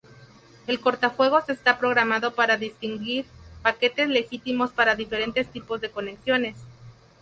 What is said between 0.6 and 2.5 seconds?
El cortafuegos está programado